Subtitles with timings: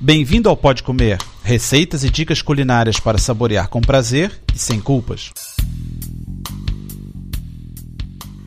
[0.00, 5.32] Bem-vindo ao Pode Comer, receitas e dicas culinárias para saborear com prazer e sem culpas.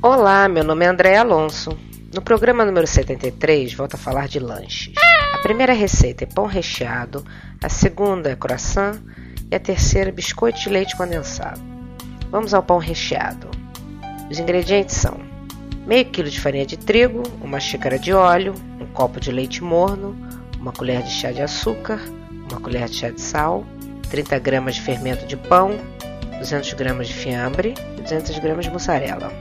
[0.01, 1.77] Olá, meu nome é André Alonso.
[2.13, 4.93] No programa número 73, volto a falar de lanches.
[5.33, 7.25] A primeira receita é pão recheado,
[7.61, 9.01] a segunda é croissant
[9.51, 11.59] e a terceira é biscoito de leite condensado.
[12.29, 13.51] Vamos ao pão recheado.
[14.29, 15.19] Os ingredientes são
[15.85, 20.15] meio quilo de farinha de trigo, uma xícara de óleo, um copo de leite morno,
[20.61, 21.99] uma colher de chá de açúcar,
[22.49, 23.65] uma colher de chá de sal,
[24.11, 25.71] 30 gramas de fermento de pão,
[26.37, 29.33] 200 gramas de fiambre e 200 gramas de mussarela.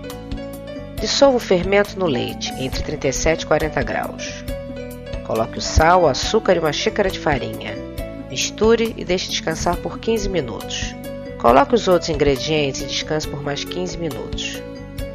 [0.98, 4.44] Dissolva o fermento no leite entre 37 e 40 graus.
[5.26, 7.76] Coloque o sal, o açúcar e uma xícara de farinha.
[8.30, 10.94] Misture e deixe descansar por 15 minutos.
[11.38, 14.62] Coloque os outros ingredientes e descanse por mais 15 minutos.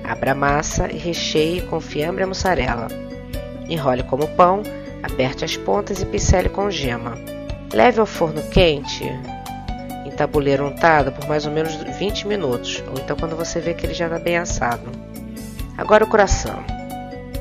[0.04, 2.88] Abra a massa e recheie com fiambre e mussarela.
[3.68, 4.62] Enrole como pão
[5.06, 7.16] Aperte as pontas e pincele com gema.
[7.72, 9.04] Leve ao forno quente,
[10.04, 13.86] em tabuleiro untado, por mais ou menos 20 minutos, ou então quando você vê que
[13.86, 14.90] ele já está bem assado.
[15.78, 16.64] Agora o coração.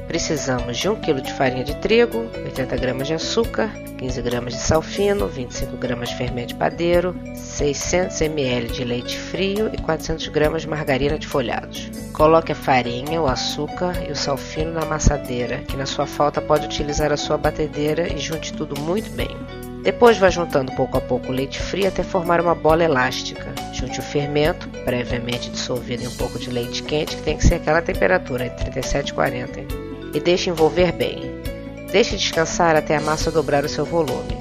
[0.06, 4.60] Precisamos de 1 kg de farinha de trigo, 80 gramas de açúcar, 15 gramas de
[4.60, 10.28] sal fino, 25 gramas de fermento de padeiro, 600 ml de leite frio e 400
[10.28, 11.91] gramas de margarina de folhados.
[12.12, 16.41] Coloque a farinha, o açúcar e o sal fino na amassadeira, que na sua falta
[16.41, 19.34] pode utilizar a sua batedeira e junte tudo muito bem.
[19.82, 23.52] Depois vá juntando pouco a pouco o leite frio até formar uma bola elástica.
[23.72, 27.56] Junte o fermento, previamente dissolvido em um pouco de leite quente, que tem que ser
[27.56, 29.84] aquela temperatura, entre 37 e 40,
[30.15, 31.43] e deixe envolver bem.
[31.91, 34.37] Deixe descansar até a massa dobrar o seu volume.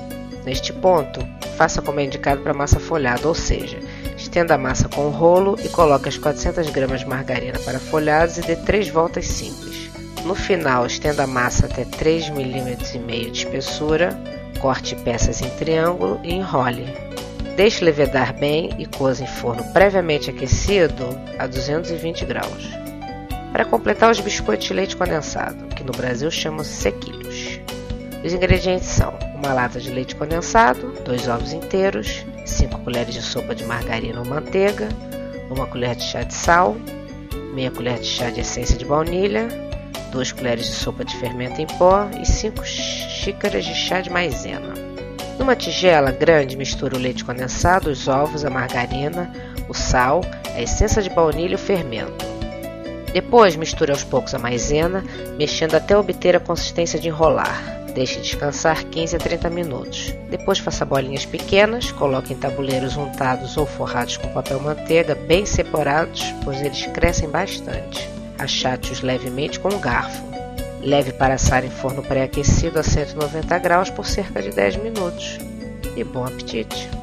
[0.46, 1.20] Neste ponto,
[1.58, 3.80] faça como é indicado para massa folhada, ou seja,
[4.24, 8.38] Estenda a massa com o rolo e coloque as 400 gramas de margarina para folhados
[8.38, 9.92] e dê 3 voltas simples.
[10.26, 12.76] No final, estenda a massa até 3 mm
[13.32, 14.18] de espessura,
[14.60, 16.86] corte peças em triângulo e enrole.
[17.58, 21.06] Deixe levedar bem e coza em forno previamente aquecido
[21.38, 22.83] a 220 graus.
[23.54, 27.60] Para completar os biscoitos de leite condensado, que no Brasil chamam sequilhos.
[28.26, 33.54] Os ingredientes são uma lata de leite condensado, dois ovos inteiros, 5 colheres de sopa
[33.54, 34.90] de margarina ou manteiga,
[35.52, 36.76] uma colher de chá de sal,
[37.54, 39.48] meia colher de chá de essência de baunilha,
[40.12, 44.74] 2 colheres de sopa de fermento em pó e 5 xícaras de chá de maizena.
[45.38, 49.32] Numa tigela grande, misture o leite condensado, os ovos, a margarina,
[49.70, 50.22] o sal,
[50.56, 52.33] a essência de baunilha e o fermento.
[53.14, 55.04] Depois, misture aos poucos a maizena,
[55.38, 57.84] mexendo até obter a consistência de enrolar.
[57.94, 60.16] Deixe descansar 15 a 30 minutos.
[60.32, 66.24] Depois faça bolinhas pequenas, coloque em tabuleiros untados ou forrados com papel manteiga bem separados,
[66.44, 68.10] pois eles crescem bastante.
[68.40, 70.24] Achate-os levemente com um garfo.
[70.82, 75.38] Leve para assar em forno pré-aquecido a 190 graus por cerca de 10 minutos.
[75.96, 77.03] E bom apetite!